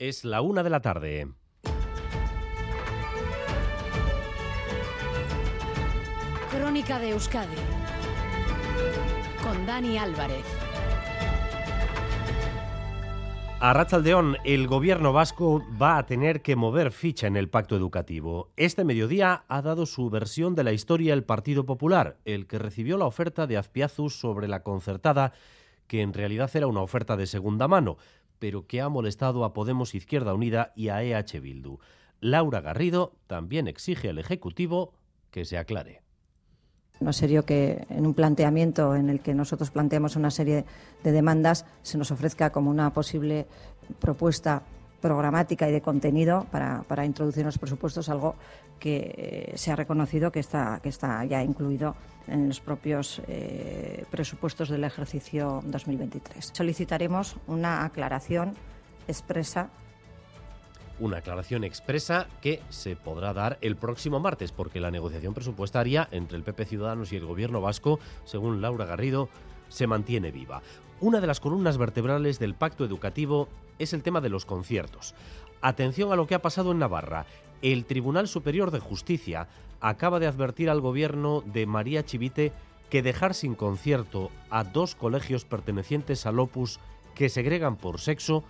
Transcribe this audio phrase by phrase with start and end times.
[0.00, 1.26] Es la una de la tarde.
[6.52, 7.56] Crónica de Euskadi
[9.42, 10.44] con Dani Álvarez.
[13.58, 18.52] A Ratzaldeón, el gobierno vasco va a tener que mover ficha en el pacto educativo.
[18.56, 22.98] Este mediodía ha dado su versión de la historia el Partido Popular, el que recibió
[22.98, 25.32] la oferta de Azpiazus sobre la concertada,
[25.88, 27.96] que en realidad era una oferta de segunda mano,
[28.38, 31.78] pero que ha molestado a Podemos Izquierda Unida y a EH Bildu.
[32.20, 34.92] Laura Garrido también exige al Ejecutivo
[35.30, 36.02] que se aclare.
[37.00, 40.64] No serio que en un planteamiento en el que nosotros planteamos una serie
[41.04, 43.46] de demandas se nos ofrezca como una posible
[44.00, 44.62] propuesta
[45.00, 48.34] programática y de contenido para, para introducir en los presupuestos algo
[48.78, 51.94] que se ha reconocido que está, que está ya incluido
[52.26, 56.50] en los propios eh, presupuestos del ejercicio 2023.
[56.52, 58.54] Solicitaremos una aclaración
[59.06, 59.70] expresa
[61.00, 66.36] una aclaración expresa que se podrá dar el próximo martes, porque la negociación presupuestaria entre
[66.36, 69.28] el PP Ciudadanos y el Gobierno vasco, según Laura Garrido,
[69.68, 70.62] se mantiene viva.
[71.00, 75.14] Una de las columnas vertebrales del pacto educativo es el tema de los conciertos.
[75.60, 77.26] Atención a lo que ha pasado en Navarra.
[77.62, 79.48] El Tribunal Superior de Justicia
[79.80, 82.52] acaba de advertir al gobierno de María Chivite
[82.90, 86.80] que dejar sin concierto a dos colegios pertenecientes al Opus
[87.14, 88.44] que segregan por sexo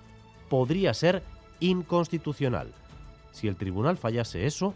[0.48, 1.22] podría ser
[1.60, 2.72] inconstitucional.
[3.32, 4.74] Si el tribunal fallase eso,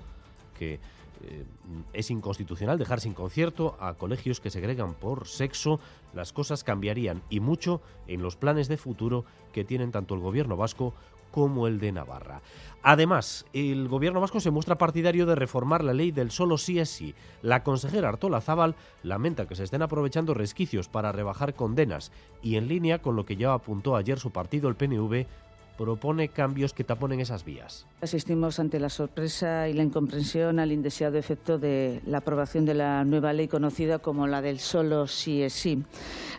[0.59, 0.81] que
[1.25, 1.45] eh,
[1.93, 5.81] es inconstitucional dejar sin concierto a colegios que segregan por sexo,
[6.15, 10.57] las cosas cambiarían y mucho en los planes de futuro que tienen tanto el gobierno
[10.57, 10.95] vasco
[11.33, 12.43] como el de Navarra.
[12.83, 16.91] Además, el gobierno vasco se muestra partidario de reformar la ley del solo sí es
[16.91, 17.15] sí.
[17.41, 22.69] La consejera Artola Zaval lamenta que se estén aprovechando resquicios para rebajar condenas y en
[22.69, 25.27] línea con lo que ya apuntó ayer su partido, el PNV,
[25.77, 27.87] propone cambios que taponen esas vías.
[28.01, 33.05] Asistimos ante la sorpresa y la incomprensión al indeseado efecto de la aprobación de la
[33.05, 35.83] nueva ley conocida como la del solo sí es sí.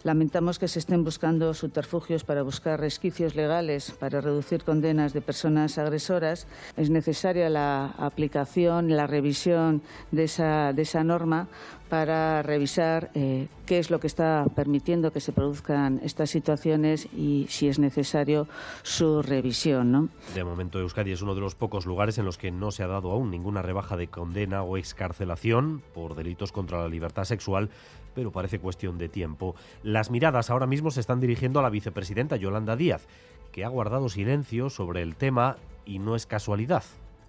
[0.03, 5.77] Lamentamos que se estén buscando subterfugios para buscar resquicios legales para reducir condenas de personas
[5.77, 6.47] agresoras.
[6.77, 9.81] Es necesaria la aplicación, la revisión
[10.11, 11.47] de esa, de esa norma
[11.93, 17.45] para revisar eh, qué es lo que está permitiendo que se produzcan estas situaciones y,
[17.49, 18.47] si es necesario,
[18.81, 20.09] su revisión.
[20.33, 22.87] De momento, Euskadi es uno de los pocos lugares en los que no se ha
[22.87, 27.69] dado aún ninguna rebaja de condena o excarcelación por delitos contra la libertad sexual
[28.15, 29.55] pero parece cuestión de tiempo.
[29.83, 33.07] Las miradas ahora mismo se están dirigiendo a la vicepresidenta Yolanda Díaz,
[33.51, 36.83] que ha guardado silencio sobre el tema y no es casualidad,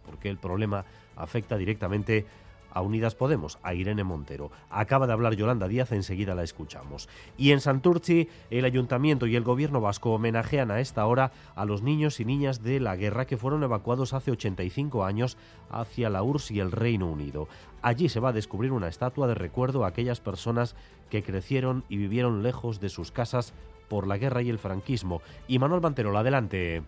[0.06, 0.84] porque el problema
[1.16, 2.26] afecta directamente a
[2.80, 4.50] Unidas Podemos, a Irene Montero.
[4.70, 7.08] Acaba de hablar Yolanda Díaz, enseguida la escuchamos.
[7.36, 11.82] Y en Santurci, el ayuntamiento y el gobierno vasco homenajean a esta hora a los
[11.82, 15.36] niños y niñas de la guerra que fueron evacuados hace 85 años
[15.70, 17.48] hacia la URSS y el Reino Unido.
[17.82, 20.74] Allí se va a descubrir una estatua de recuerdo a aquellas personas
[21.10, 23.52] que crecieron y vivieron lejos de sus casas
[23.88, 25.22] por la guerra y el franquismo.
[25.46, 26.82] Y Manuel Banterola, adelante.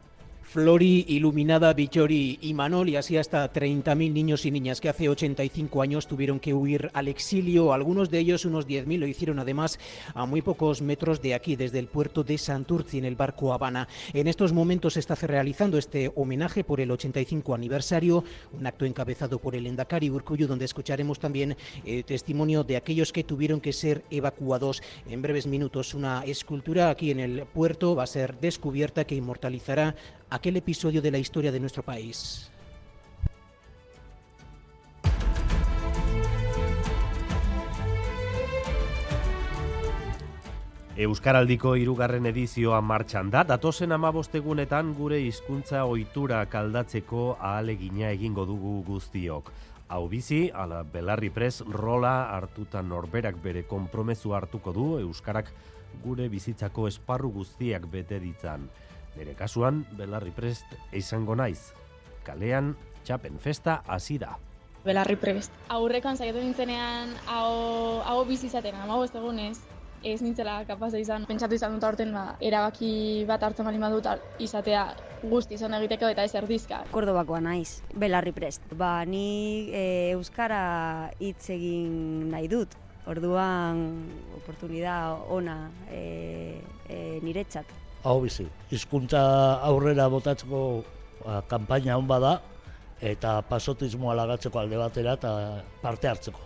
[0.48, 5.82] Flori, Iluminada, Villori y Manol, y así hasta 30.000 niños y niñas que hace 85
[5.82, 7.72] años tuvieron que huir al exilio.
[7.72, 9.80] Algunos de ellos, unos 10.000, lo hicieron además
[10.14, 13.88] a muy pocos metros de aquí, desde el puerto de Santurci, en el barco Habana.
[14.14, 19.40] En estos momentos se está realizando este homenaje por el 85 aniversario, un acto encabezado
[19.40, 24.04] por el Endacari Urcuyo, donde escucharemos también el testimonio de aquellos que tuvieron que ser
[24.12, 24.80] evacuados.
[25.08, 29.96] En breves minutos, una escultura aquí en el puerto va a ser descubierta que inmortalizará
[30.30, 32.50] aquel episodio de la historia de nuestro país.
[40.96, 49.50] Euskaraldiko hirugarren edizioa martxan da, datosen amabostegunetan gure hizkuntza ohitura kaldatzeko ahalegina egingo dugu guztiok.
[49.92, 55.52] Hau bizi, ala belarri pres rola hartutan norberak bere konpromezu hartuko du Euskarak
[56.02, 58.64] gure bizitzako esparru guztiak bete ditzan.
[59.16, 61.72] Nere kasuan, belarri prest izango naiz.
[62.26, 62.74] Kalean,
[63.06, 64.34] txapen festa hasi da.
[64.84, 65.54] Belarri prest.
[65.72, 69.56] Aurrekoan zaitu nintzenean, hau, hau bizizaten, hau ez egunez,
[70.04, 71.24] ez nintzela kapaza izan.
[71.26, 74.06] Pentsatu izan dut aurten, ba, erabaki bat hartzen bali madut
[74.42, 74.84] izatea
[75.24, 76.82] guzti izan egiteko eta ez erdizka.
[76.92, 78.68] Kordobakoa naiz, belarri prest.
[78.76, 82.76] Ba, ni e, Euskara hitz egin nahi dut.
[83.06, 83.80] Orduan,
[84.36, 85.60] oportunidad ona
[85.94, 86.60] e,
[86.90, 88.46] e, niretzat hau bizi.
[88.70, 89.20] Hizkuntza
[89.66, 90.84] aurrera botatzeko
[91.24, 92.40] ba, kanpaina hon bada
[93.00, 96.40] eta pasotismoa lagatzeko alde batera eta parte hartzeko.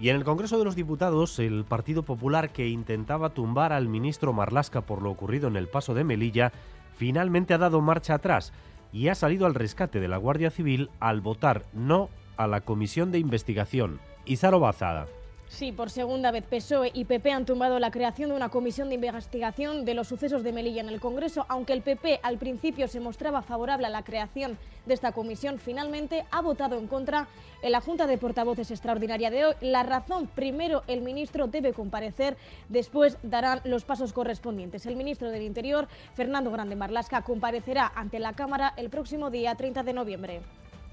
[0.00, 4.32] Y en el Congreso de los Diputados, el Partido Popular que intentaba tumbar al ministro
[4.32, 6.52] Marlasca por lo ocurrido en el paso de Melilla
[6.96, 8.52] finalmente ha dado marcha atrás
[8.92, 13.10] y ha salido al rescate de la Guardia Civil al votar no a la comisión
[13.10, 13.98] de investigación.
[14.24, 15.06] Izaro Bazada.
[15.48, 18.96] Sí, por segunda vez PSOE y PP han tumbado la creación de una comisión de
[18.96, 23.00] investigación de los sucesos de Melilla en el Congreso, aunque el PP al principio se
[23.00, 27.28] mostraba favorable a la creación de esta comisión, finalmente ha votado en contra
[27.62, 29.54] en la Junta de Portavoces extraordinaria de hoy.
[29.62, 32.36] La razón, primero el ministro debe comparecer,
[32.68, 34.84] después darán los pasos correspondientes.
[34.84, 39.82] El ministro del Interior, Fernando Grande Marlasca, comparecerá ante la Cámara el próximo día 30
[39.82, 40.42] de noviembre.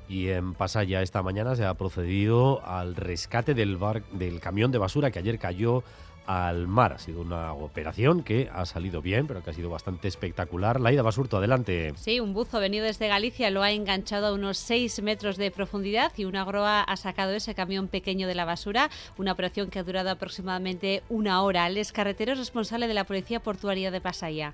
[0.08, 4.78] Y en Pasaya esta mañana se ha procedido al rescate del, bar, del camión de
[4.78, 5.84] basura que ayer cayó
[6.28, 6.94] al mar.
[6.94, 10.80] Ha sido una operación que ha salido bien, pero que ha sido bastante espectacular.
[10.80, 11.94] Laida Basurto, adelante.
[11.96, 16.12] Sí, un buzo venido desde Galicia lo ha enganchado a unos 6 metros de profundidad
[16.18, 18.90] y una grúa ha sacado ese camión pequeño de la basura.
[19.18, 21.68] Una operación que ha durado aproximadamente una hora.
[21.68, 24.54] El carretero es responsable de la Policía Portuaria de Pasaya.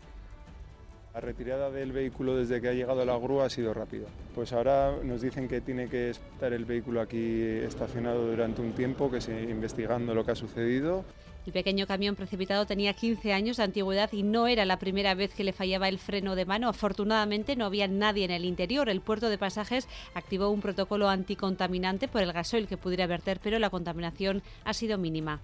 [1.13, 4.08] La retirada del vehículo desde que ha llegado la grúa ha sido rápida.
[4.34, 9.12] Pues ahora nos dicen que tiene que estar el vehículo aquí estacionado durante un tiempo,
[9.12, 11.04] que se investigando lo que ha sucedido.
[11.46, 15.34] El pequeño camión precipitado tenía 15 años de antigüedad y no era la primera vez
[15.34, 16.69] que le fallaba el freno de mano.
[16.69, 18.88] Afortunadamente no había nadie en el interior.
[18.88, 23.60] El puerto de pasajes activó un protocolo anticontaminante por el gasoil que pudiera verter, pero
[23.60, 25.42] la contaminación ha sido mínima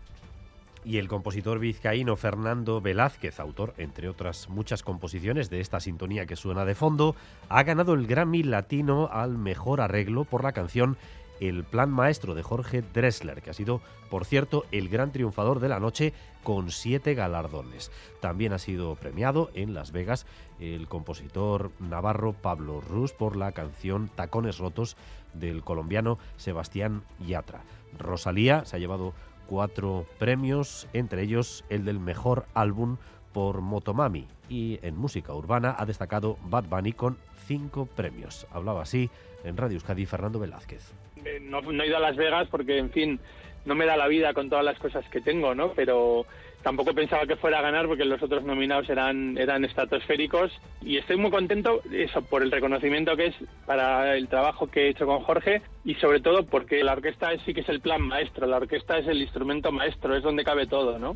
[0.88, 6.38] y el compositor vizcaíno Fernando Velázquez, autor, entre otras muchas composiciones de esta sintonía que
[6.38, 7.13] suena de fondo,
[7.50, 10.95] ha ganado el Grammy Latino al mejor arreglo por la canción
[11.42, 15.68] El Plan Maestro de Jorge Dressler, que ha sido, por cierto, el gran triunfador de
[15.68, 17.92] la noche con siete galardones.
[18.22, 20.25] También ha sido premiado en Las Vegas
[20.57, 24.95] el compositor navarro Pablo Rus por la canción Tacones Rotos
[25.33, 27.63] del colombiano Sebastián Yatra.
[28.00, 29.13] Rosalía se ha llevado
[29.47, 32.97] cuatro premios, entre ellos el del mejor álbum
[33.33, 34.27] por Motomami.
[34.49, 38.47] Y en música urbana ha destacado Bad Bunny con cinco premios.
[38.51, 39.09] Hablaba así
[39.44, 40.94] en Radio Euskadi Fernando Velázquez.
[41.25, 43.19] Eh, no, no he ido a Las Vegas porque, en fin,
[43.65, 45.73] no me da la vida con todas las cosas que tengo, ¿no?
[45.73, 46.25] Pero
[46.68, 51.16] tampoco pensaba que fuera a ganar porque los otros nominados eran, eran estratosféricos y estoy
[51.16, 53.36] muy contento eso por el reconocimiento que es
[53.66, 57.54] para el trabajo que he hecho con Jorge y sobre todo porque la orquesta sí
[57.54, 61.00] que es el plan maestro, la orquesta es el instrumento maestro, es donde cabe todo,
[61.00, 61.16] ¿no?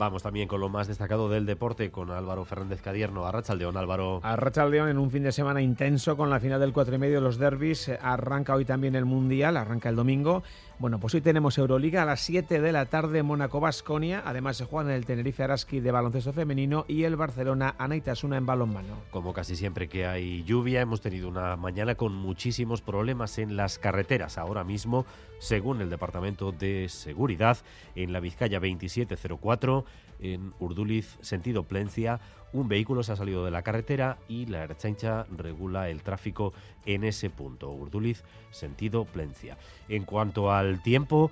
[0.00, 3.26] Vamos también con lo más destacado del deporte con Álvaro Fernández Cadierno.
[3.26, 4.20] Arrachaldeón, Álvaro.
[4.22, 7.20] Arrachaldeón en un fin de semana intenso con la final del cuatro y medio de
[7.20, 7.90] los derbis.
[8.00, 10.42] Arranca hoy también el Mundial, arranca el domingo.
[10.78, 14.22] Bueno, pues hoy tenemos Euroliga a las 7 de la tarde, Mónaco-Basconia.
[14.24, 18.46] Además se juega en el Tenerife Araski de baloncesto femenino y el Barcelona Anaitasuna en
[18.46, 18.94] balonmano.
[19.10, 23.78] Como casi siempre que hay lluvia, hemos tenido una mañana con muchísimos problemas en las
[23.78, 24.38] carreteras.
[24.38, 25.04] Ahora mismo,
[25.38, 27.58] según el Departamento de Seguridad,
[27.94, 29.84] en la Vizcaya 2704,
[30.20, 32.20] en Urduliz, sentido Plencia,
[32.52, 36.52] un vehículo se ha salido de la carretera y la Erchancha regula el tráfico
[36.84, 37.70] en ese punto.
[37.70, 39.56] Urduliz, sentido Plencia.
[39.88, 41.30] En cuanto al tiempo,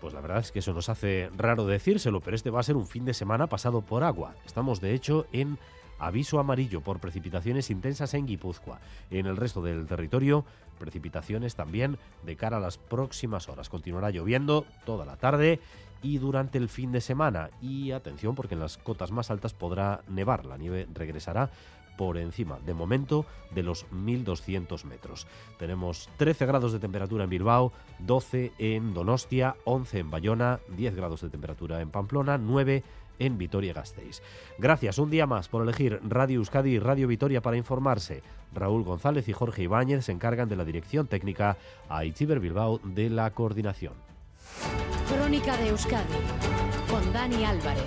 [0.00, 2.76] pues la verdad es que eso nos hace raro decírselo, pero este va a ser
[2.76, 4.34] un fin de semana pasado por agua.
[4.46, 5.58] Estamos de hecho en
[6.00, 8.80] aviso amarillo por precipitaciones intensas en Guipúzcoa.
[9.10, 10.44] En el resto del territorio,
[10.78, 13.68] precipitaciones también de cara a las próximas horas.
[13.68, 15.60] Continuará lloviendo toda la tarde
[16.02, 17.50] y durante el fin de semana.
[17.60, 20.46] Y atención porque en las cotas más altas podrá nevar.
[20.46, 21.50] La nieve regresará
[22.00, 25.26] por encima, de momento, de los 1.200 metros.
[25.58, 31.20] Tenemos 13 grados de temperatura en Bilbao, 12 en Donostia, 11 en Bayona, 10 grados
[31.20, 32.82] de temperatura en Pamplona, 9
[33.20, 34.20] en Vitoria-Gasteiz.
[34.58, 38.24] Gracias un día más por elegir Radio Euskadi y Radio Vitoria para informarse.
[38.52, 41.56] Raúl González y Jorge Ibáñez se encargan de la dirección técnica,
[41.88, 43.94] a Itziber Bilbao de la coordinación.
[45.08, 46.14] Crónica de Euskadi
[46.90, 47.84] con Dani Álvarez.